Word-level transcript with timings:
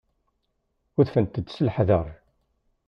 Udfent-d 0.99 1.45
s 1.55 1.57
leḥder. 1.65 2.07